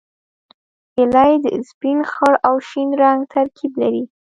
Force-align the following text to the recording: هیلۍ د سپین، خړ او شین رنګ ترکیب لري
هیلۍ 0.95 1.33
د 1.43 1.45
سپین، 1.69 1.99
خړ 2.11 2.33
او 2.47 2.55
شین 2.67 2.89
رنګ 3.01 3.19
ترکیب 3.33 3.71
لري 3.81 4.03